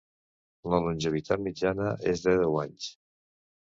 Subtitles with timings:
[0.73, 2.93] La longevitat mitjana és de deu anys.